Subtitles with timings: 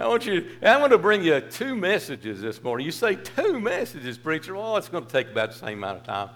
[0.00, 2.86] I want you, I'm going to bring you two messages this morning.
[2.86, 4.54] You say two messages, preacher.
[4.54, 6.28] Well, it's going to take about the same amount of time.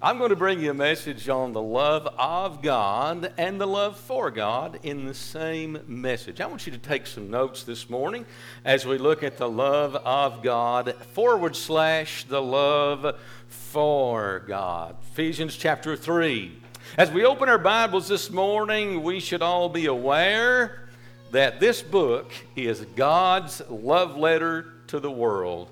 [0.00, 3.96] I'm going to bring you a message on the love of God and the love
[3.96, 6.40] for God in the same message.
[6.40, 8.24] I want you to take some notes this morning
[8.64, 14.94] as we look at the love of God forward slash the love for God.
[15.10, 16.56] Ephesians chapter 3.
[16.96, 20.87] As we open our Bibles this morning, we should all be aware
[21.30, 25.70] that this book is God's love letter to the world.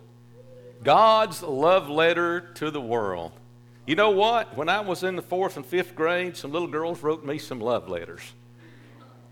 [0.83, 3.33] God's love letter to the world.
[3.87, 4.57] You know what?
[4.57, 7.61] When I was in the fourth and fifth grade, some little girls wrote me some
[7.61, 8.23] love letters.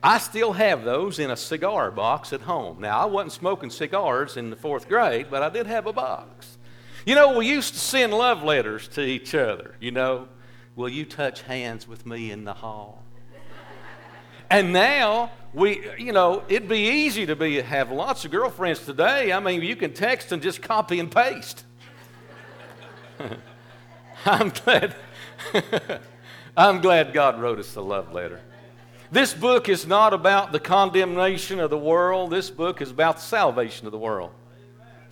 [0.02, 2.80] I still have those in a cigar box at home.
[2.80, 6.58] Now, I wasn't smoking cigars in the fourth grade, but I did have a box.
[7.06, 9.74] You know, we used to send love letters to each other.
[9.80, 10.28] You know,
[10.76, 13.03] will you touch hands with me in the hall?
[14.54, 19.32] And now we, you know, it'd be easy to be have lots of girlfriends today.
[19.32, 21.64] I mean, you can text and just copy and paste.
[24.24, 24.94] I'm glad.
[26.56, 28.40] I'm glad God wrote us the love letter.
[29.10, 32.30] This book is not about the condemnation of the world.
[32.30, 34.30] This book is about the salvation of the world.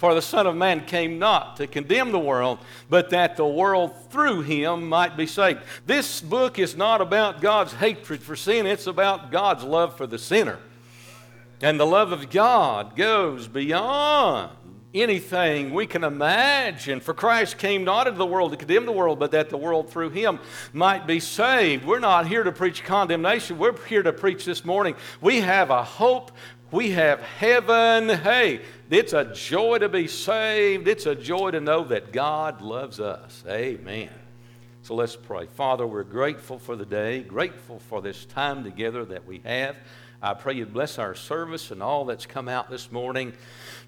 [0.02, 2.58] For the Son of Man came not to condemn the world,
[2.90, 5.60] but that the world through him might be saved.
[5.86, 10.18] This book is not about God's hatred for sin, it's about God's love for the
[10.18, 10.58] sinner.
[11.60, 14.50] And the love of God goes beyond
[14.92, 16.98] anything we can imagine.
[16.98, 19.88] For Christ came not into the world to condemn the world, but that the world
[19.88, 20.40] through him
[20.72, 21.84] might be saved.
[21.84, 23.56] We're not here to preach condemnation.
[23.56, 24.96] We're here to preach this morning.
[25.20, 26.32] We have a hope.
[26.72, 28.08] We have heaven.
[28.08, 30.88] Hey, it's a joy to be saved.
[30.88, 33.44] It's a joy to know that God loves us.
[33.46, 34.08] Amen.
[34.80, 35.48] So let's pray.
[35.48, 39.76] Father, we're grateful for the day, grateful for this time together that we have.
[40.22, 43.34] I pray you bless our service and all that's come out this morning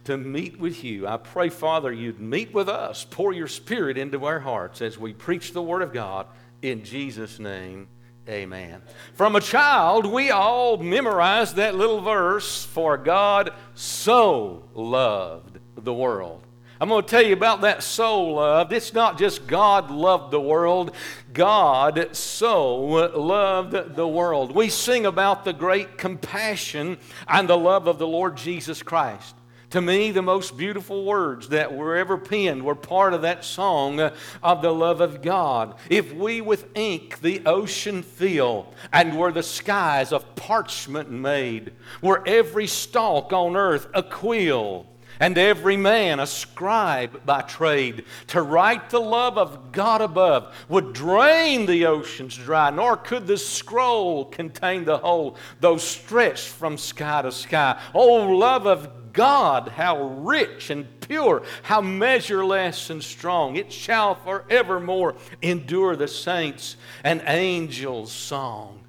[0.04, 1.08] to meet with you.
[1.08, 5.14] I pray, Father, you'd meet with us, pour your spirit into our hearts as we
[5.14, 6.26] preach the Word of God
[6.60, 7.88] in Jesus' name.
[8.28, 8.80] Amen.
[9.14, 16.40] From a child, we all memorized that little verse, for God so loved the world.
[16.80, 18.72] I'm going to tell you about that so loved.
[18.72, 20.94] It's not just God loved the world,
[21.32, 24.54] God so loved the world.
[24.54, 26.98] We sing about the great compassion
[27.28, 29.36] and the love of the Lord Jesus Christ.
[29.74, 33.98] To me, the most beautiful words that were ever penned were part of that song
[33.98, 35.74] uh, of the love of God.
[35.90, 42.22] If we with ink the ocean fill, and were the skies of parchment made, were
[42.24, 44.86] every stalk on earth a quill,
[45.20, 50.92] and every man a scribe by trade, to write the love of God above would
[50.92, 57.22] drain the oceans dry, nor could the scroll contain the whole, though stretched from sky
[57.22, 57.80] to sky.
[57.94, 63.56] Oh, love of God, how rich and pure, how measureless and strong.
[63.56, 68.80] It shall forevermore endure the saints' and angels' song.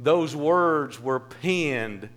[0.00, 2.08] Those words were penned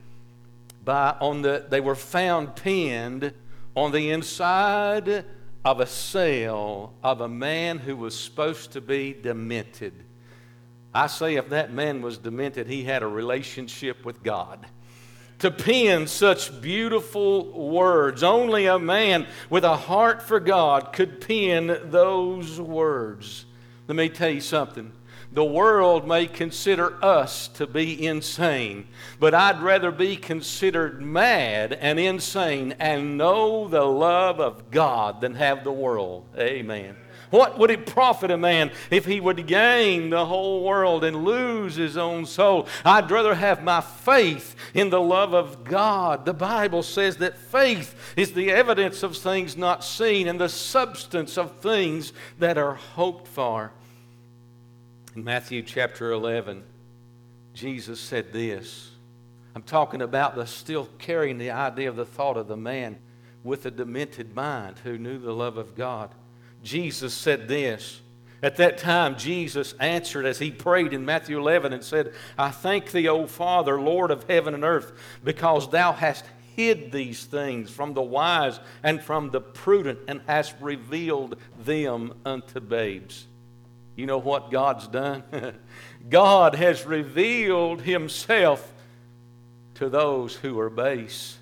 [0.83, 3.33] by on the they were found penned
[3.75, 5.25] on the inside
[5.65, 9.93] of a cell of a man who was supposed to be demented.
[10.93, 14.67] I say if that man was demented, he had a relationship with God
[15.39, 18.23] to pen such beautiful words.
[18.23, 23.45] Only a man with a heart for God could pen those words.
[23.87, 24.93] Let me tell you something.
[25.33, 28.87] The world may consider us to be insane,
[29.19, 35.33] but I'd rather be considered mad and insane and know the love of God than
[35.33, 36.27] have the world.
[36.37, 36.95] Amen.
[37.31, 41.73] What would it profit a man if he would gain the whole world and lose
[41.73, 42.67] his own soul?
[42.85, 46.25] I'd rather have my faith in the love of God.
[46.25, 51.39] The Bible says that faith is the evidence of things not seen and the substance
[51.39, 53.71] of things that are hoped for.
[55.15, 56.63] In Matthew chapter 11,
[57.53, 58.89] Jesus said this.
[59.55, 62.97] I'm talking about the still carrying the idea of the thought of the man
[63.43, 66.09] with a demented mind who knew the love of God.
[66.63, 68.01] Jesus said this.
[68.41, 72.91] At that time, Jesus answered as he prayed in Matthew 11 and said, I thank
[72.91, 74.93] thee, O Father, Lord of heaven and earth,
[75.23, 76.25] because thou hast
[76.55, 82.59] hid these things from the wise and from the prudent and hast revealed them unto
[82.59, 83.27] babes.
[83.95, 85.23] You know what God's done?
[86.09, 88.73] God has revealed himself
[89.75, 91.37] to those who are base.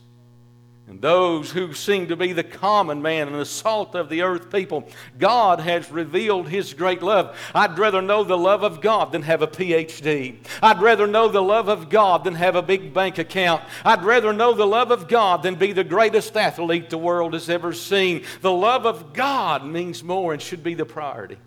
[0.87, 4.51] and those who seem to be the common man and the salt of the earth
[4.51, 7.37] people, God has revealed His great love.
[7.55, 10.37] I'd rather know the love of God than have a PhD.
[10.61, 13.63] I'd rather know the love of God than have a big bank account.
[13.85, 17.49] I'd rather know the love of God than be the greatest athlete the world has
[17.49, 18.25] ever seen.
[18.41, 21.37] The love of God means more and should be the priority.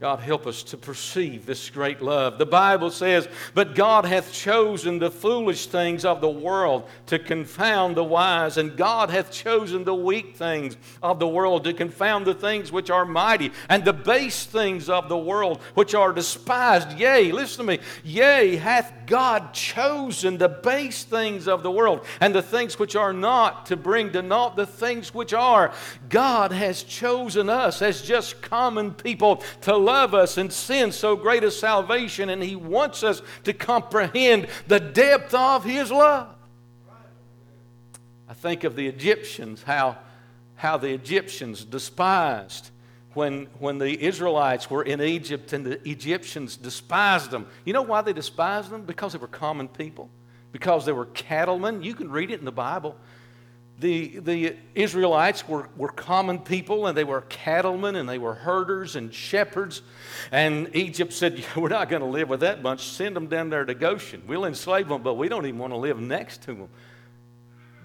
[0.00, 2.38] God, help us to perceive this great love.
[2.38, 7.96] The Bible says, But God hath chosen the foolish things of the world to confound
[7.96, 12.34] the wise, and God hath chosen the weak things of the world to confound the
[12.34, 16.96] things which are mighty, and the base things of the world which are despised.
[16.96, 22.32] Yea, listen to me, yea, hath God chosen the base things of the world, and
[22.32, 25.72] the things which are not, to bring to naught the things which are.
[26.08, 31.42] God has chosen us as just common people to love us and send so great
[31.42, 36.28] a salvation, and He wants us to comprehend the depth of His love.
[38.28, 39.96] I think of the Egyptians, how,
[40.56, 42.70] how the Egyptians despised
[43.14, 47.46] when, when the Israelites were in Egypt and the Egyptians despised them.
[47.64, 48.82] You know why they despised them?
[48.82, 50.10] Because they were common people,
[50.52, 51.82] because they were cattlemen.
[51.82, 52.96] You can read it in the Bible
[53.78, 58.96] the, the Israelites were, were common people and they were cattlemen and they were herders
[58.96, 59.82] and shepherds.
[60.32, 62.82] And Egypt said, We're not going to live with that bunch.
[62.82, 64.22] Send them down there to Goshen.
[64.26, 66.68] We'll enslave them, but we don't even want to live next to them.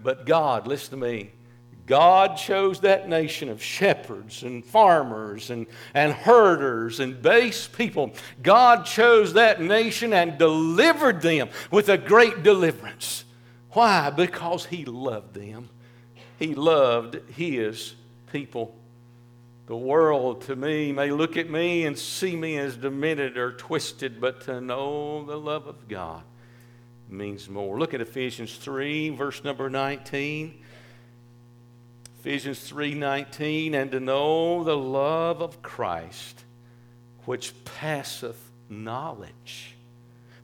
[0.01, 1.31] But God, listen to me,
[1.85, 8.13] God chose that nation of shepherds and farmers and, and herders and base people.
[8.41, 13.25] God chose that nation and delivered them with a great deliverance.
[13.71, 14.09] Why?
[14.09, 15.69] Because He loved them
[16.43, 17.95] he loved his
[18.29, 18.75] people.
[19.67, 24.19] The world to me may look at me and see me as demented or twisted,
[24.19, 26.23] but to know the love of God
[27.07, 27.79] means more.
[27.79, 30.61] Look at Ephesians 3, verse number 19.
[32.19, 36.43] Ephesians 3:19 and to know the love of Christ
[37.23, 39.75] which passeth knowledge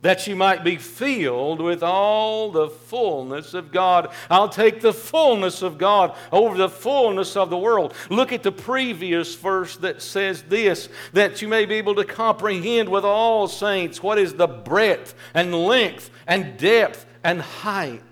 [0.02, 4.10] that you might be filled with all the fullness of God.
[4.30, 7.94] I'll take the fullness of God over the fullness of the world.
[8.08, 12.88] Look at the previous verse that says this that you may be able to comprehend
[12.88, 18.02] with all saints what is the breadth and length and depth and height.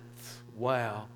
[0.55, 1.06] Wow.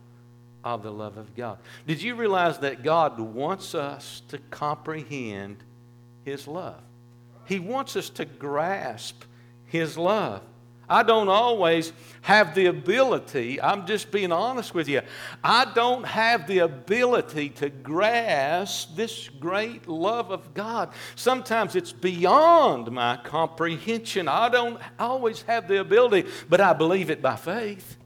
[0.64, 1.58] Of the love of God.
[1.88, 5.56] Did you realize that God wants us to comprehend
[6.24, 6.80] His love?
[7.46, 9.24] He wants us to grasp
[9.66, 10.42] His love.
[10.88, 11.92] I don't always
[12.22, 15.02] have the ability, I'm just being honest with you,
[15.42, 20.92] I don't have the ability to grasp this great love of God.
[21.16, 24.28] Sometimes it's beyond my comprehension.
[24.28, 27.96] I don't always have the ability, but I believe it by faith.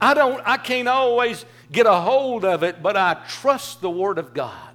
[0.00, 4.18] I don't I can't always get a hold of it, but I trust the word
[4.18, 4.70] of God.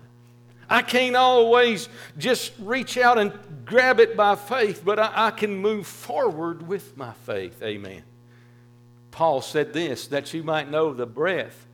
[0.69, 3.33] I can't always just reach out and
[3.66, 7.62] grab it by faith, but I, I, can move forward with my faith.
[7.62, 8.04] Amen.
[9.12, 11.66] Paul said this that you might know the breadth,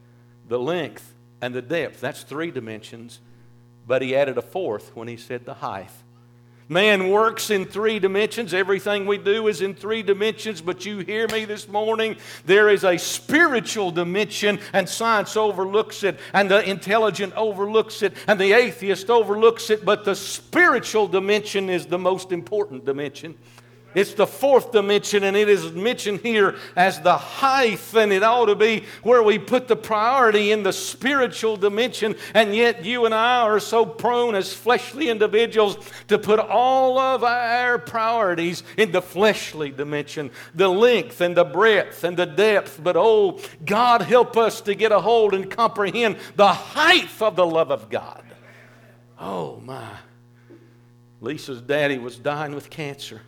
[0.48, 2.00] the length, and the depth.
[2.00, 3.20] That's three dimensions,
[3.86, 5.90] but he added a fourth when he said the height.
[6.72, 8.54] Man works in three dimensions.
[8.54, 10.62] Everything we do is in three dimensions.
[10.62, 12.16] But you hear me this morning?
[12.46, 18.40] There is a spiritual dimension, and science overlooks it, and the intelligent overlooks it, and
[18.40, 19.84] the atheist overlooks it.
[19.84, 23.38] But the spiritual dimension is the most important dimension.
[23.94, 28.46] It's the fourth dimension, and it is mentioned here as the height, and it ought
[28.46, 32.16] to be where we put the priority in the spiritual dimension.
[32.34, 37.24] And yet, you and I are so prone as fleshly individuals to put all of
[37.24, 42.80] our priorities in the fleshly dimension the length, and the breadth, and the depth.
[42.82, 47.46] But oh, God, help us to get a hold and comprehend the height of the
[47.46, 48.24] love of God.
[49.20, 49.90] Oh, my.
[51.20, 53.22] Lisa's daddy was dying with cancer.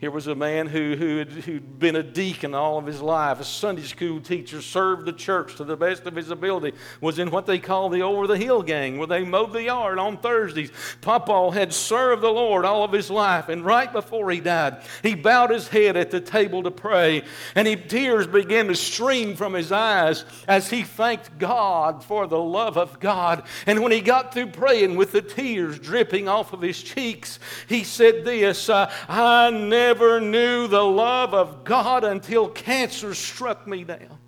[0.00, 3.40] Here was a man who, who had, who'd been a deacon all of his life,
[3.40, 7.32] a Sunday school teacher, served the church to the best of his ability, was in
[7.32, 10.70] what they call the over the hill gang, where they mowed the yard on Thursdays.
[11.00, 15.16] Papa had served the Lord all of his life, and right before he died, he
[15.16, 17.24] bowed his head at the table to pray,
[17.56, 22.38] and he, tears began to stream from his eyes as he thanked God for the
[22.38, 23.42] love of God.
[23.66, 27.82] And when he got through praying with the tears dripping off of his cheeks, he
[27.82, 34.18] said this I never never knew the love of God until cancer struck me down.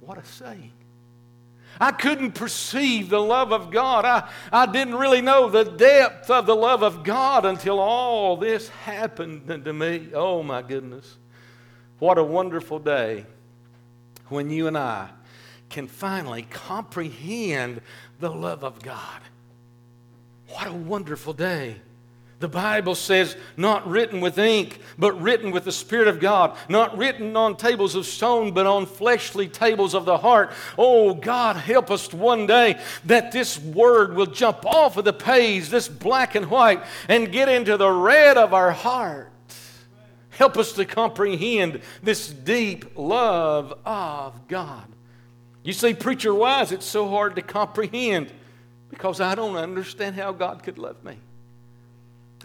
[0.00, 0.72] What a saying.
[1.80, 4.04] I couldn't perceive the love of God.
[4.04, 8.68] I, I didn't really know the depth of the love of God until all this
[8.70, 10.08] happened to me.
[10.12, 11.16] Oh, my goodness.
[12.00, 13.24] What a wonderful day.
[14.28, 15.08] when you and I
[15.70, 17.80] can finally comprehend
[18.20, 19.20] the love of God.
[20.48, 21.76] What a wonderful day.
[22.40, 26.56] The Bible says, not written with ink, but written with the Spirit of God.
[26.68, 30.52] Not written on tables of stone, but on fleshly tables of the heart.
[30.76, 35.68] Oh, God, help us one day that this word will jump off of the page,
[35.68, 39.32] this black and white, and get into the red of our heart.
[40.30, 44.84] Help us to comprehend this deep love of God.
[45.64, 48.32] You see, preacher wise, it's so hard to comprehend
[48.90, 51.18] because I don't understand how God could love me.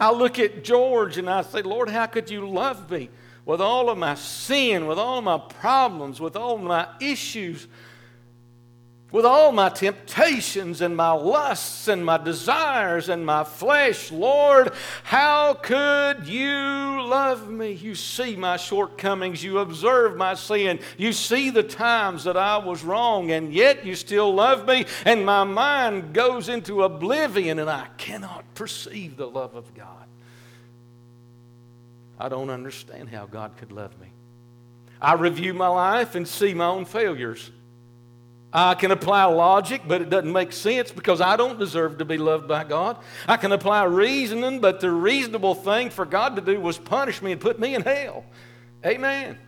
[0.00, 3.10] I look at George and I say, Lord, how could you love me
[3.46, 7.68] with all of my sin, with all of my problems, with all of my issues?
[9.14, 14.72] With all my temptations and my lusts and my desires and my flesh, Lord,
[15.04, 17.70] how could you love me?
[17.70, 22.82] You see my shortcomings, you observe my sin, you see the times that I was
[22.82, 27.86] wrong, and yet you still love me, and my mind goes into oblivion and I
[27.96, 30.08] cannot perceive the love of God.
[32.18, 34.08] I don't understand how God could love me.
[35.00, 37.52] I review my life and see my own failures.
[38.56, 42.18] I can apply logic, but it doesn't make sense because I don't deserve to be
[42.18, 42.98] loved by God.
[43.26, 47.32] I can apply reasoning, but the reasonable thing for God to do was punish me
[47.32, 48.24] and put me in hell.
[48.86, 49.38] Amen.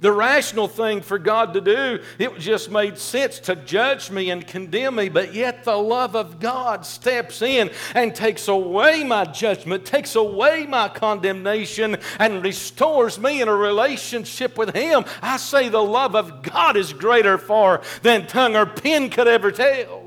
[0.00, 4.46] The rational thing for God to do, it just made sense to judge me and
[4.46, 9.84] condemn me, but yet the love of God steps in and takes away my judgment,
[9.84, 15.04] takes away my condemnation, and restores me in a relationship with Him.
[15.22, 19.50] I say the love of God is greater far than tongue or pen could ever
[19.50, 20.05] tell.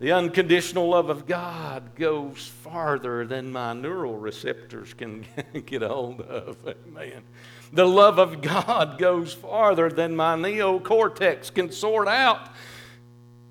[0.00, 5.26] The unconditional love of God goes farther than my neural receptors can
[5.66, 6.56] get a hold of.
[6.66, 7.24] Amen.
[7.72, 12.48] The love of God goes farther than my neocortex can sort out.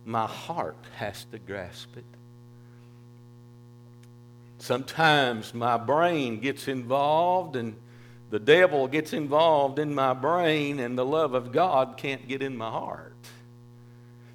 [0.06, 2.06] My heart has to grasp it.
[4.60, 7.75] Sometimes my brain gets involved and
[8.30, 12.58] the devil gets involved in my brain, and the love of God can't get in
[12.58, 13.16] my heart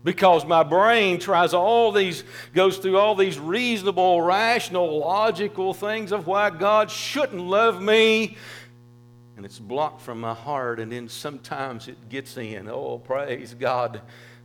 [0.04, 6.26] because my brain tries all these goes through all these reasonable rational logical things of
[6.26, 8.36] why god shouldn't love me.
[9.36, 10.78] And it's blocked from my heart.
[10.78, 12.68] And then sometimes it gets in.
[12.68, 14.02] Oh praise god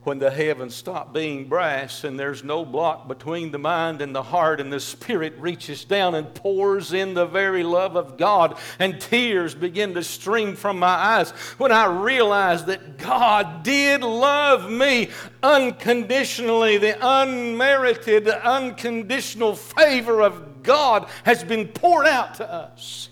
[0.08, 4.24] when the heavens stop being brass and there's no block between the mind and the
[4.24, 9.02] heart, and the Spirit reaches down and pours in the very love of God, and
[9.02, 15.10] tears begin to stream from my eyes when I realize that God did love me
[15.44, 16.78] unconditionally.
[16.78, 23.10] The unmerited, unconditional favor of God has been poured out to us.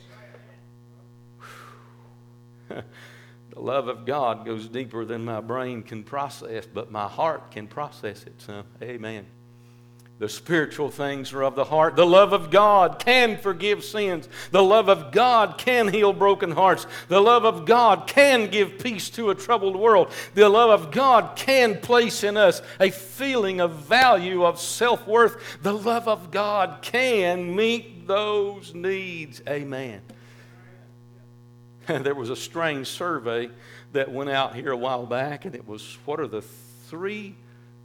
[3.55, 7.67] The love of God goes deeper than my brain can process, but my heart can
[7.67, 8.65] process it some.
[8.83, 9.25] Amen.
[10.17, 11.95] The spiritual things are of the heart.
[11.95, 14.29] The love of God can forgive sins.
[14.51, 16.88] The love of God can heal broken hearts.
[17.09, 20.12] The love of God can give peace to a troubled world.
[20.33, 25.62] The love of God can place in us a feeling of value, of self worth.
[25.62, 29.41] The love of God can meet those needs.
[29.47, 30.01] Amen.
[32.04, 33.50] there was a strange survey
[33.92, 37.36] that went out here a while back, and it was what are the three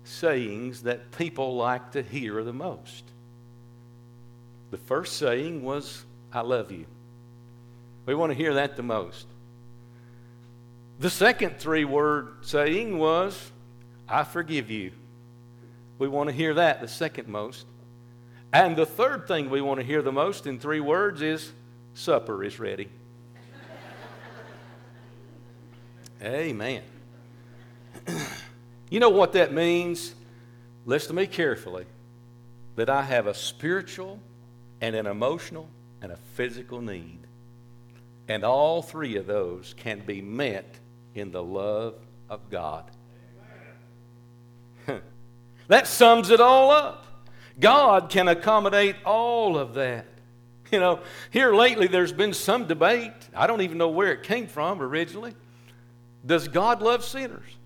[0.04, 3.04] sayings that people like to hear the most?
[4.70, 6.86] The first saying was, I love you.
[8.06, 9.26] We want to hear that the most.
[10.98, 13.50] The second three word saying was,
[14.08, 14.92] I forgive you.
[15.98, 17.66] We want to hear that the second most.
[18.52, 21.52] And the third thing we want to hear the most in three words is,
[21.94, 22.88] supper is ready.
[26.22, 26.82] Amen.
[28.90, 30.14] you know what that means?
[30.84, 31.86] Listen to me carefully.
[32.76, 34.20] That I have a spiritual
[34.80, 35.68] and an emotional
[36.02, 37.20] and a physical need.
[38.28, 40.76] And all three of those can be met
[41.14, 41.94] in the love
[42.28, 42.84] of God.
[45.68, 47.06] that sums it all up.
[47.58, 50.06] God can accommodate all of that.
[50.70, 51.00] You know,
[51.30, 53.10] here lately there's been some debate.
[53.34, 55.34] I don't even know where it came from originally
[56.24, 57.56] does God love sinners?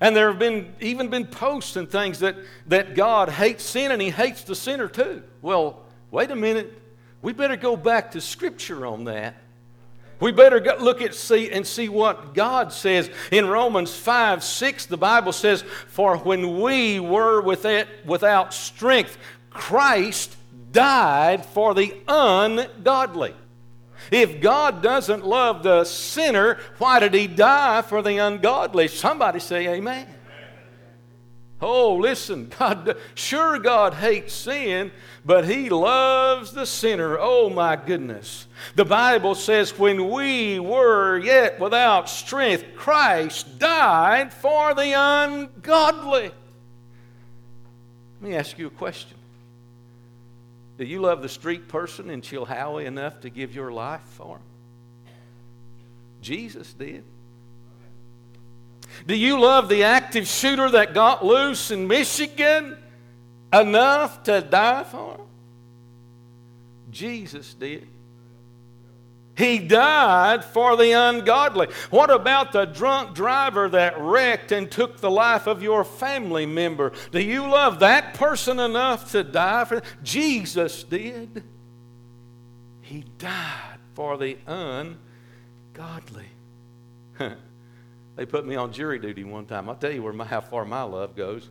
[0.00, 2.36] And there have been even been posts and things that,
[2.66, 5.22] that God hates sin and he hates the sinner too.
[5.42, 6.80] Well, wait a minute.
[7.22, 9.36] We better go back to Scripture on that.
[10.20, 14.86] We better go, look at see and see what God says in Romans 5 6.
[14.86, 19.16] The Bible says, For when we were without, without strength,
[19.48, 20.36] Christ
[20.72, 23.34] died for the ungodly.
[24.10, 28.88] If God doesn't love the sinner, why did he die for the ungodly?
[28.88, 30.06] Somebody say amen.
[31.62, 34.90] Oh, listen, God, sure, God hates sin,
[35.24, 37.18] but He loves the sinner.
[37.20, 38.46] Oh, my goodness.
[38.74, 46.32] The Bible says, when we were yet without strength, Christ died for the ungodly.
[48.20, 49.19] Let me ask you a question
[50.80, 54.42] Do you love the street person in Chilhowie enough to give your life for him?
[56.22, 57.04] Jesus did.
[59.06, 62.78] Do you love the active shooter that got loose in Michigan
[63.52, 65.26] enough to die for him?
[66.90, 67.86] Jesus did.
[69.40, 71.68] He died for the ungodly.
[71.88, 76.92] What about the drunk driver that wrecked and took the life of your family member?
[77.10, 79.80] Do you love that person enough to die for?
[80.02, 81.42] Jesus did.
[82.82, 86.26] He died for the ungodly.
[88.16, 89.70] They put me on jury duty one time.
[89.70, 91.48] I'll tell you where my, how far my love goes.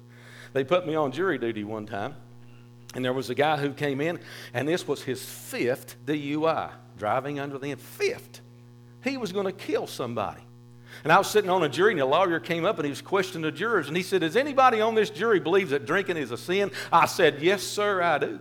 [0.53, 2.15] They put me on jury duty one time,
[2.93, 4.19] and there was a guy who came in,
[4.53, 8.41] and this was his fifth DUI, driving under the fifth.
[9.03, 10.41] He was going to kill somebody.
[11.03, 13.01] And I was sitting on a jury, and a lawyer came up and he was
[13.01, 16.31] questioning the jurors, and he said, Does anybody on this jury believes that drinking is
[16.31, 16.71] a sin?
[16.91, 18.39] I said, Yes, sir, I do.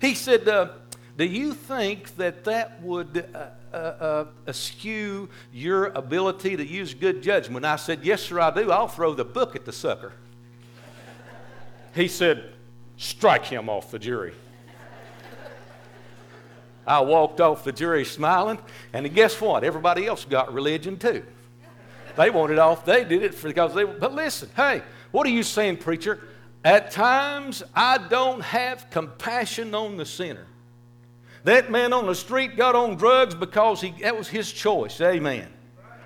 [0.00, 0.70] He said, uh,
[1.16, 3.38] Do you think that that would uh,
[3.72, 7.64] uh, uh, eschew your ability to use good judgment?
[7.64, 8.70] I said, Yes, sir, I do.
[8.70, 10.12] I'll throw the book at the sucker.
[11.94, 12.52] he said,
[12.98, 14.34] Strike him off the jury.
[16.86, 18.58] I walked off the jury smiling,
[18.92, 19.64] and guess what?
[19.64, 21.24] Everybody else got religion too.
[22.16, 22.84] They wanted off.
[22.84, 23.84] They did it because they.
[23.84, 26.20] But listen, hey, what are you saying, preacher?
[26.64, 30.46] At times, I don't have compassion on the sinner.
[31.44, 35.00] That man on the street got on drugs because he, that was his choice.
[35.00, 35.48] Amen.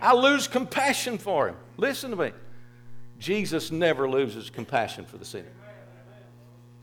[0.03, 1.57] I lose compassion for him.
[1.79, 2.33] Listen to me.
[3.19, 5.53] Jesus never loses compassion for the sinner.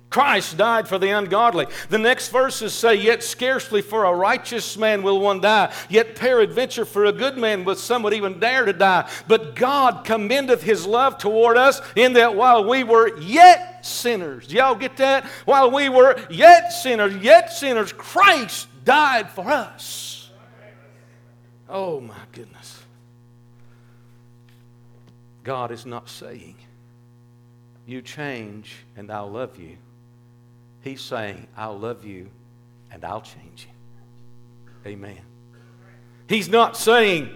[0.10, 1.68] Christ died for the ungodly.
[1.90, 6.86] The next verses say, Yet scarcely for a righteous man will one die, yet peradventure
[6.86, 9.10] for a good man will some would even dare to die.
[9.28, 14.52] But God commendeth his love toward us in that while we were yet sinners.
[14.52, 15.26] Y'all get that?
[15.44, 20.30] While we were yet sinners, yet sinners, Christ died for us.
[21.68, 22.82] Oh my goodness.
[25.44, 26.56] God is not saying,
[27.86, 29.78] You change and I'll love you.
[30.88, 32.30] He's saying, I'll love you
[32.92, 34.92] and I'll change you.
[34.92, 35.20] Amen.
[36.30, 37.30] He's not saying,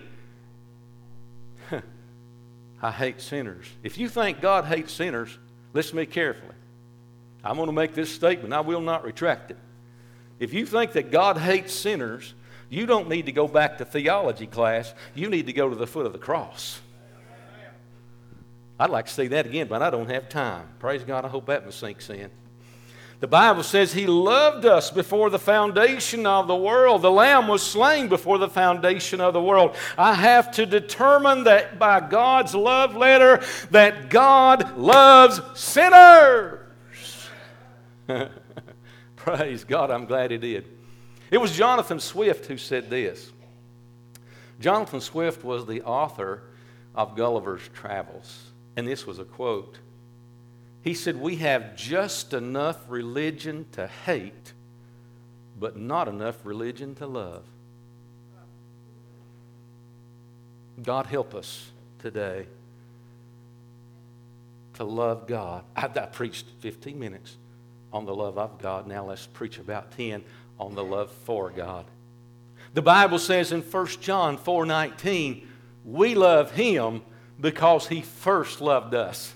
[2.82, 3.66] I hate sinners.
[3.84, 5.38] If you think God hates sinners,
[5.74, 6.56] Listen to me carefully.
[7.44, 8.54] I'm going to make this statement.
[8.54, 9.58] I will not retract it.
[10.40, 12.34] If you think that God hates sinners,
[12.70, 14.94] you don't need to go back to theology class.
[15.16, 16.80] You need to go to the foot of the cross.
[18.80, 20.68] I'd like to say that again, but I don't have time.
[20.80, 21.24] Praise God.
[21.24, 22.32] I hope that one sinks in.
[23.22, 27.04] The Bible says he loved us before the foundation of the world.
[27.04, 29.76] The Lamb was slain before the foundation of the world.
[29.96, 36.58] I have to determine that by God's love letter that God loves sinners.
[39.16, 40.66] Praise God, I'm glad he did.
[41.30, 43.32] It was Jonathan Swift who said this.
[44.60, 46.42] Jonathan Swift was the author
[46.96, 49.78] of Gulliver's Travels, and this was a quote.
[50.84, 54.54] He said, We have just enough religion to hate,
[55.60, 57.44] but not enough religion to love.
[60.82, 62.48] God help us today
[64.76, 65.64] to love God.
[65.76, 67.38] I, I, preached 15 minutes
[67.94, 68.88] on the love of God.
[68.88, 70.24] Now let's preach about 10
[70.60, 71.86] on the love for God.
[72.74, 75.46] The Bible says in 1 John 4:19,
[75.86, 77.02] we love him
[77.40, 79.34] because he first loved us.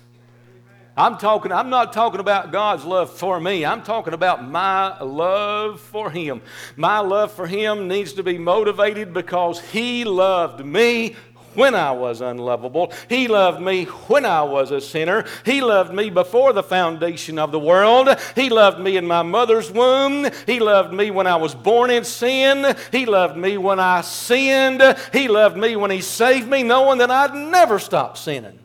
[0.97, 3.65] I'm talking, I'm not talking about God's love for me.
[3.65, 6.41] I'm talking about my love for Him.
[6.77, 11.15] My love for Him needs to be motivated because He loved me
[11.53, 12.93] when I was unlovable.
[13.09, 15.25] He loved me when I was a sinner.
[15.43, 18.09] He loved me before the foundation of the world.
[18.35, 20.27] He loved me in my mother's womb.
[20.45, 22.75] He loved me when I was born in sin.
[22.91, 24.81] He loved me when I sinned.
[25.11, 28.59] He loved me when He saved me, knowing that I'd never stop sinning.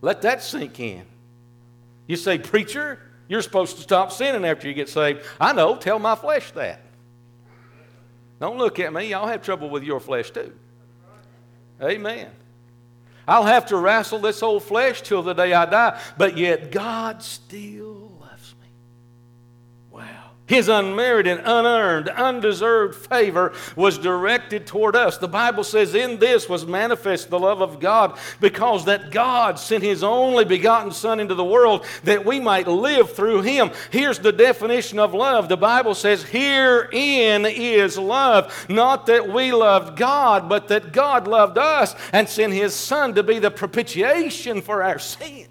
[0.00, 1.04] Let that sink in.
[2.06, 5.24] You say, Preacher, you're supposed to stop sinning after you get saved.
[5.40, 6.80] I know, tell my flesh that.
[8.40, 9.12] Don't look at me.
[9.12, 10.52] I'll have trouble with your flesh too.
[11.82, 12.30] Amen.
[13.26, 17.22] I'll have to wrestle this old flesh till the day I die, but yet God
[17.22, 18.68] still loves me.
[19.90, 20.27] Wow.
[20.48, 25.18] His unmerited, unearned, undeserved favor was directed toward us.
[25.18, 29.84] The Bible says, In this was manifest the love of God, because that God sent
[29.84, 33.70] His only begotten Son into the world that we might live through Him.
[33.90, 35.50] Here's the definition of love.
[35.50, 38.66] The Bible says, Herein is love.
[38.70, 43.22] Not that we loved God, but that God loved us and sent His Son to
[43.22, 45.46] be the propitiation for our sin.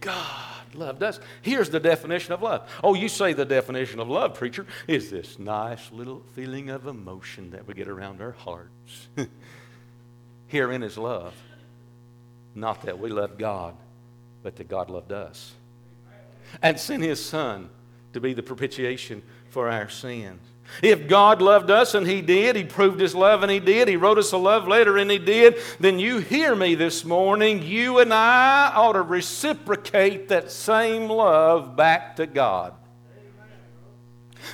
[0.00, 0.47] God
[0.78, 1.20] loved us.
[1.42, 2.68] Here's the definition of love.
[2.82, 7.50] Oh, you say the definition of love, preacher, is this nice little feeling of emotion
[7.50, 9.08] that we get around our hearts.
[10.46, 11.34] Herein is love.
[12.54, 13.74] Not that we loved God,
[14.42, 15.52] but that God loved us.
[16.62, 17.68] And sent his Son
[18.12, 20.40] to be the propitiation for our sins.
[20.82, 23.96] If God loved us, and He did, He proved His love, and He did, He
[23.96, 27.62] wrote us a love letter, and He did, then you hear me this morning.
[27.62, 32.74] You and I ought to reciprocate that same love back to God.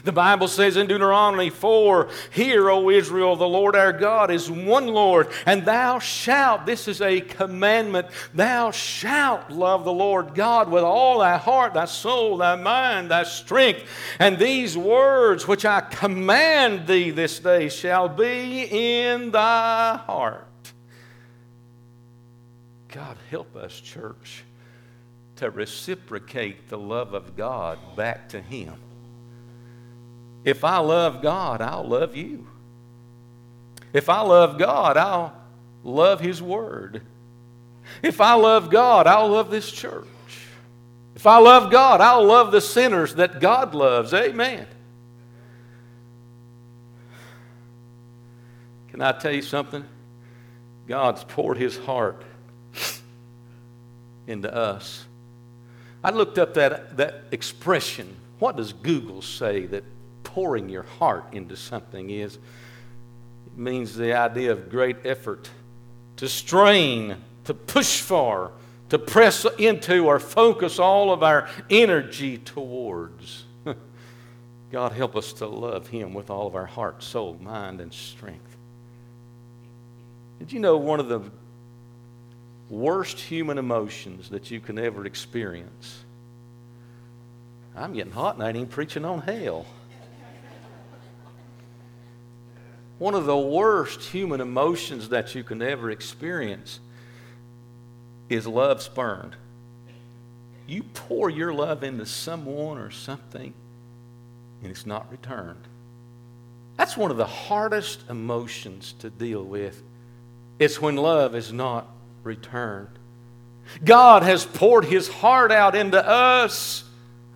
[0.03, 4.89] The Bible says in Deuteronomy 4 Hear, O Israel, the Lord our God is one
[4.89, 10.85] Lord, and thou shalt, this is a commandment, thou shalt love the Lord God with
[10.85, 13.85] all thy heart, thy soul, thy mind, thy strength.
[14.19, 20.49] And these words which I command thee this day shall be in thy heart.
[22.89, 24.45] God, help us, church,
[25.37, 28.75] to reciprocate the love of God back to Him.
[30.45, 32.47] If I love God, I'll love you.
[33.93, 35.33] If I love God, I'll
[35.83, 37.03] love His Word.
[38.03, 40.07] If I love God, I'll love this church.
[41.15, 44.13] If I love God, I'll love the sinners that God loves.
[44.13, 44.67] Amen.
[48.89, 49.85] Can I tell you something?
[50.87, 52.23] God's poured His heart
[54.27, 55.07] into us.
[56.03, 58.17] I looked up that, that expression.
[58.39, 59.85] What does Google say that
[60.35, 62.35] pouring your heart into something is.
[62.35, 65.49] It means the idea of great effort,
[66.17, 68.51] to strain, to push for,
[68.89, 73.45] to press into, or focus all of our energy towards.
[74.73, 78.57] God, help us to love Him with all of our heart, soul, mind, and strength.
[80.41, 81.21] Did you know one of the
[82.69, 86.05] worst human emotions that you can ever experience?
[87.77, 89.65] I'm getting hot and I ain't even preaching on hell.
[92.99, 96.81] One of the worst human emotions that you can ever experience
[98.29, 99.37] is love spurned.
[100.67, 103.53] You pour your love into someone or something,
[104.63, 105.65] and it's not returned.
[106.77, 109.83] That's one of the hardest emotions to deal with.
[110.59, 111.87] It's when love is not
[112.23, 112.89] returned.
[113.85, 116.85] God has poured his heart out into us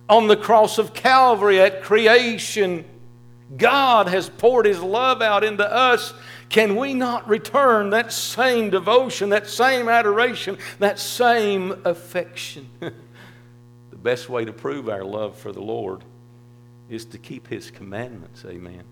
[0.07, 2.85] on the cross of Calvary at creation.
[3.55, 6.13] God has poured His love out into us.
[6.49, 12.69] Can we not return that same devotion, that same adoration, that same affection?
[12.79, 16.03] the best way to prove our love for the Lord
[16.89, 18.45] is to keep His commandments.
[18.45, 18.83] Amen.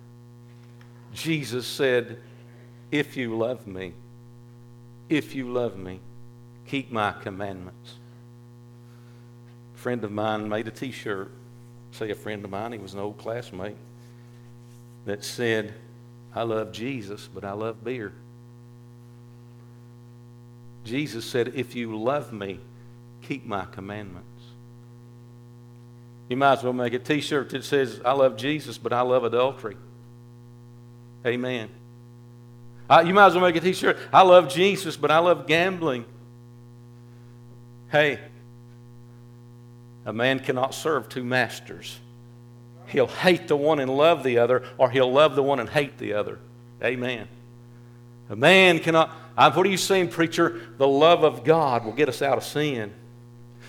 [1.13, 2.19] Jesus said,
[2.91, 3.93] If you love me,
[5.07, 5.99] if you love me,
[6.65, 7.93] keep my commandments.
[9.75, 11.31] A friend of mine made a t shirt.
[11.91, 13.77] Say, a friend of mine, he was an old classmate
[15.07, 15.73] that said,
[16.35, 18.11] I love Jesus, but I love beer.
[20.83, 22.59] Jesus said, If you love me,
[23.21, 24.27] keep my commandments.
[26.27, 28.99] You might as well make a t shirt that says, I love Jesus, but I
[28.99, 29.77] love adultery.
[31.25, 31.69] Amen.
[32.89, 35.47] Uh, you might as well make a t shirt, I love Jesus, but I love
[35.47, 36.03] gambling.
[37.89, 38.19] Hey,
[40.05, 41.97] a man cannot serve two masters.
[42.87, 45.97] He'll hate the one and love the other, or he'll love the one and hate
[45.97, 46.39] the other.
[46.83, 47.27] Amen.
[48.29, 49.09] A man cannot.
[49.35, 50.67] What are you saying, preacher?
[50.77, 52.93] The love of God will get us out of sin.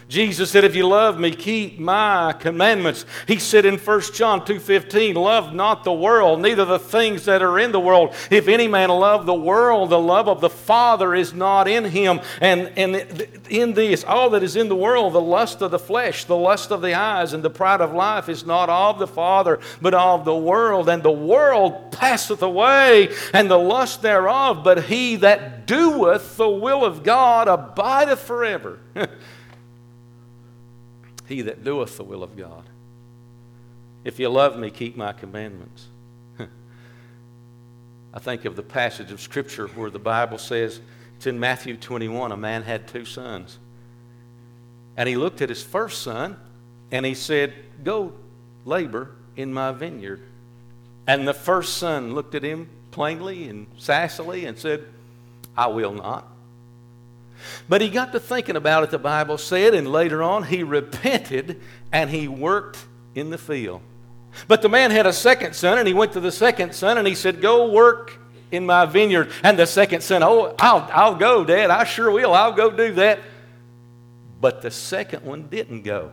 [0.08, 3.04] Jesus said, If you love me, keep my commandments.
[3.26, 7.58] He said in 1 John 2.15, Love not the world, neither the things that are
[7.58, 8.14] in the world.
[8.30, 12.20] If any man love the world, the love of the Father is not in him.
[12.40, 16.24] And, and in this, all that is in the world, the lust of the flesh,
[16.24, 19.60] the lust of the eyes, and the pride of life is not of the Father,
[19.82, 20.88] but of the world.
[20.88, 26.82] And the world passeth away, and the lust thereof, but he that doeth the will
[26.82, 28.78] of God abideth forever.
[31.28, 32.64] he that doeth the will of God.
[34.04, 35.86] If you love me, keep my commandments.
[38.14, 40.80] I think of the passage of Scripture where the Bible says,
[41.16, 43.58] it's in Matthew 21, a man had two sons.
[44.96, 46.36] And he looked at his first son
[46.90, 47.52] and he said,
[47.84, 48.14] Go
[48.64, 50.22] labor in my vineyard.
[51.06, 54.84] And the first son looked at him plainly and sassily and said,
[55.56, 56.26] I will not.
[57.68, 61.60] But he got to thinking about it, the Bible said, and later on he repented
[61.92, 62.78] and he worked
[63.14, 63.80] in the field.
[64.46, 67.06] But the man had a second son, and he went to the second son and
[67.06, 68.18] he said, Go work
[68.50, 69.30] in my vineyard.
[69.42, 71.70] And the second son, Oh, I'll, I'll go, Dad.
[71.70, 72.34] I sure will.
[72.34, 73.20] I'll go do that.
[74.40, 76.12] But the second one didn't go.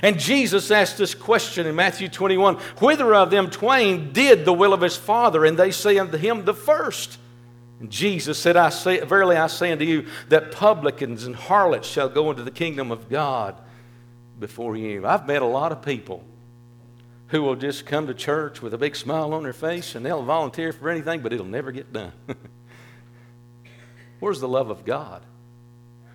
[0.00, 4.72] And Jesus asked this question in Matthew 21 Whither of them twain did the will
[4.72, 5.44] of his Father?
[5.44, 7.18] And they say unto him, The first.
[7.90, 12.30] Jesus said, I say, Verily I say unto you, that publicans and harlots shall go
[12.30, 13.56] into the kingdom of God
[14.38, 15.06] before you.
[15.06, 16.24] I've met a lot of people
[17.28, 20.22] who will just come to church with a big smile on their face and they'll
[20.22, 22.12] volunteer for anything, but it'll never get done.
[24.20, 25.22] Where's the love of God?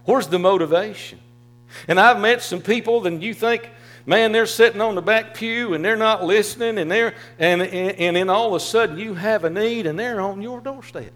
[0.06, 1.20] Where's the motivation?
[1.88, 3.70] And I've met some people, and you think,
[4.06, 8.00] man, they're sitting on the back pew and they're not listening, and they're and, and,
[8.00, 11.12] and then all of a sudden you have a need and they're on your doorstep.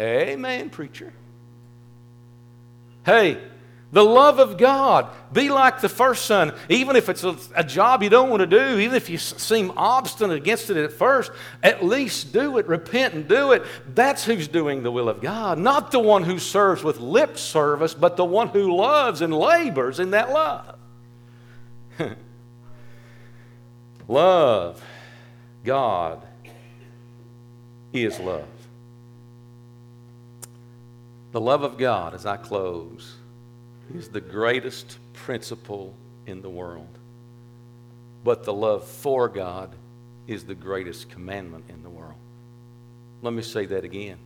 [0.00, 1.12] Amen, preacher.
[3.04, 3.38] Hey,
[3.92, 5.08] the love of God.
[5.32, 6.54] Be like the first son.
[6.68, 9.72] Even if it's a, a, job you don't want to do, even if you seem
[9.76, 11.32] obstinate against it at first,
[11.62, 12.66] at least do it.
[12.66, 13.64] Repent and do it.
[13.88, 15.58] That's who's doing the will of God.
[15.58, 19.98] Not the one who serves with lip service, but the one who loves and labors
[19.98, 20.78] in that love.
[24.08, 24.82] love.
[25.64, 26.26] God
[27.92, 28.46] is love.
[31.32, 33.14] The love of God, as I close
[33.94, 35.94] is the greatest principle
[36.26, 36.88] in the world.
[38.24, 39.70] But the love for God
[40.26, 42.14] is the greatest commandment in the world.
[43.22, 44.18] Let me say that again.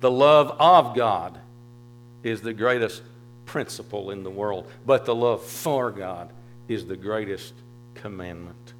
[0.00, 1.38] The love of God
[2.22, 3.02] is the greatest
[3.44, 6.30] principle in the world, but the love for God
[6.68, 7.54] is the greatest
[7.94, 8.74] commandment.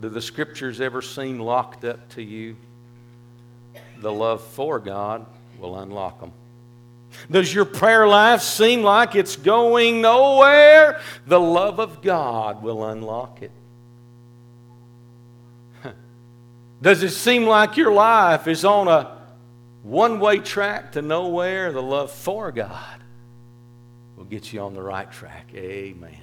[0.00, 2.56] Do the scriptures ever seem locked up to you?
[3.98, 5.26] The love for God
[5.62, 6.32] will unlock them.
[7.30, 11.00] Does your prayer life seem like it's going nowhere?
[11.26, 13.52] The love of God will unlock it.
[16.82, 19.18] Does it seem like your life is on a
[19.82, 21.72] one way track to nowhere?
[21.72, 23.00] The love for God
[24.16, 25.48] will get you on the right track.
[25.54, 26.16] Amen.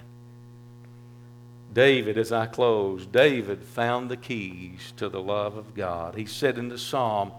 [1.71, 6.15] David, as I close, David found the keys to the love of God.
[6.15, 7.31] He said in the psalm,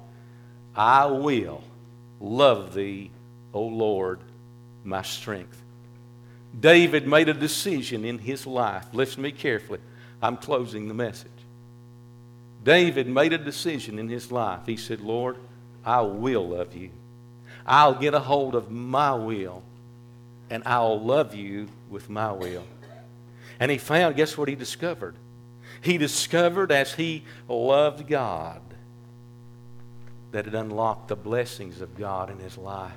[0.77, 1.65] I will
[2.21, 3.11] love thee
[3.53, 4.21] O Lord,
[4.85, 5.61] my strength.
[6.59, 8.87] David made a decision in his life.
[8.93, 9.81] Listen to me carefully.
[10.23, 11.31] I'm closing the message.
[12.63, 14.61] David made a decision in his life.
[14.67, 15.37] He said, Lord,
[15.85, 16.91] I will love you.
[17.65, 19.63] I'll get a hold of my will,
[20.51, 22.65] and I'll love you with my will.
[23.59, 25.15] And he found, guess what he discovered?
[25.81, 28.61] He discovered as he loved God
[30.33, 32.93] that it unlocked the blessings of God in his life.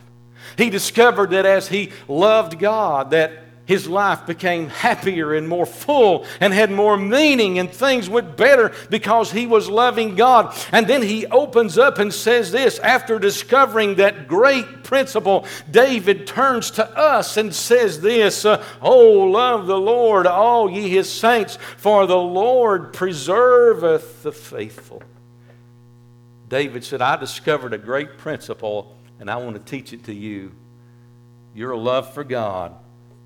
[0.57, 6.25] He discovered that as he loved God, that his life became happier and more full
[6.41, 10.53] and had more meaning and things went better because he was loving God.
[10.73, 16.71] And then he opens up and says this after discovering that great principle, David turns
[16.71, 22.05] to us and says this uh, Oh, love the Lord, all ye his saints, for
[22.05, 25.01] the Lord preserveth the faithful.
[26.53, 30.51] David said, I discovered a great principle and I want to teach it to you.
[31.55, 32.75] Your love for God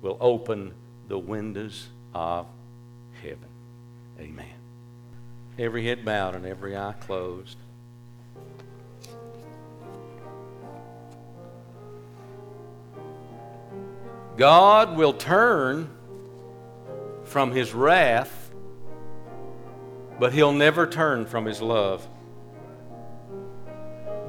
[0.00, 0.72] will open
[1.08, 2.46] the windows of
[3.20, 3.50] heaven.
[4.18, 4.46] Amen.
[5.58, 7.58] Every head bowed and every eye closed.
[14.38, 15.90] God will turn
[17.24, 18.50] from his wrath,
[20.18, 22.08] but he'll never turn from his love.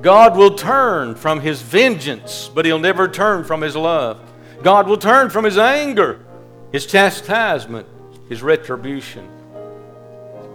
[0.02, 4.22] God will turn from his vengeance, but he'll never turn from his love.
[4.64, 6.26] God will turn from his anger,
[6.72, 7.88] his chastisement,
[8.30, 9.28] his retribution,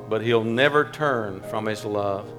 [0.08, 2.30] but he'll never turn from his love.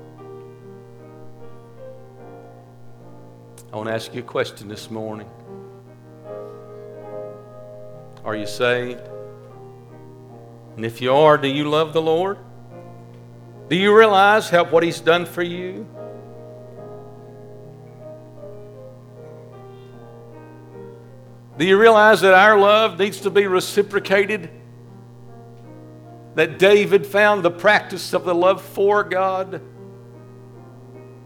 [3.71, 5.29] I want to ask you a question this morning.
[8.23, 9.01] Are you saved?
[10.75, 12.37] And if you are, do you love the Lord?
[13.69, 15.87] Do you realize how, what He's done for you?
[21.57, 24.49] Do you realize that our love needs to be reciprocated?
[26.35, 29.61] That David found the practice of the love for God,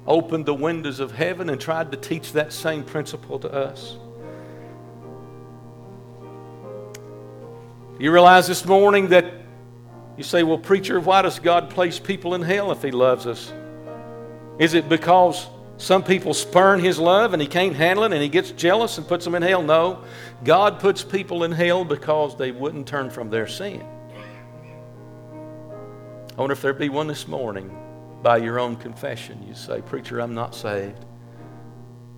[0.06, 3.98] opened the windows of heaven, and tried to teach that same principle to us.
[8.00, 9.34] You realize this morning that
[10.16, 13.52] you say, Well, preacher, why does God place people in hell if He loves us?
[14.60, 15.48] Is it because
[15.80, 19.08] some people spurn His love and He can't handle it and He gets jealous and
[19.08, 19.64] puts them in hell?
[19.64, 20.04] No.
[20.44, 23.82] God puts people in hell because they wouldn't turn from their sin.
[26.38, 27.76] I wonder if there'd be one this morning
[28.22, 29.42] by your own confession.
[29.48, 31.06] You say, Preacher, I'm not saved.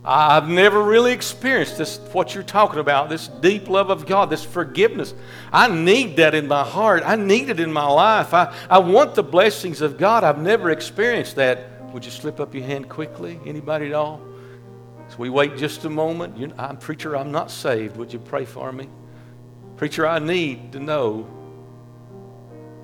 [0.04, 4.44] I've never really experienced this, what you're talking about, this deep love of God, this
[4.44, 5.14] forgiveness.
[5.54, 7.04] I need that in my heart.
[7.06, 8.34] I need it in my life.
[8.34, 10.24] I, I want the blessings of God.
[10.24, 11.71] I've never experienced that.
[11.94, 13.40] Would you slip up your hand quickly?
[13.46, 14.22] Anybody at all?
[15.10, 16.38] So we wait just a moment.
[16.38, 17.98] You, I'm preacher, I'm not saved.
[17.98, 18.88] Would you pray for me?
[19.76, 21.28] Preacher, I need to know.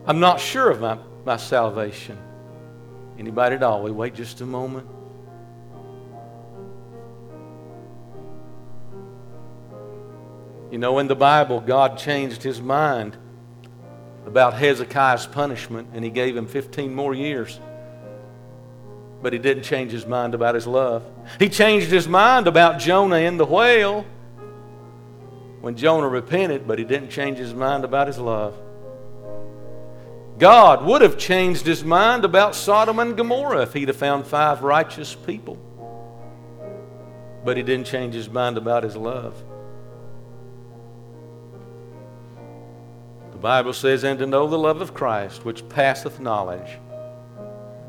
[0.06, 2.18] I'm not sure of my, my salvation.
[3.18, 3.82] Anybody at all?
[3.82, 4.88] We wait just a moment.
[10.70, 13.16] You know, in the Bible, God changed his mind
[14.26, 17.60] about Hezekiah's punishment, and he gave him 15 more years.
[19.22, 21.04] But he didn't change his mind about his love.
[21.40, 24.06] He changed his mind about Jonah in the whale
[25.62, 28.56] when Jonah repented, but he didn't change his mind about his love.
[30.38, 34.62] God would have changed his mind about Sodom and Gomorrah if he'd have found five
[34.62, 35.58] righteous people.
[37.44, 39.44] But he didn't change his mind about his love.
[43.32, 46.80] The Bible says, and to know the love of Christ, which passeth knowledge,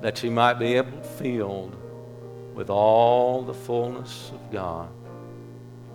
[0.01, 1.77] that ye might be able to filled
[2.55, 4.89] with all the fullness of God.